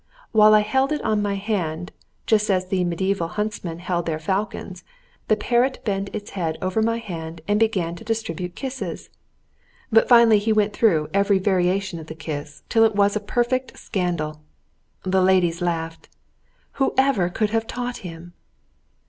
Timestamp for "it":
0.91-0.99, 12.83-12.95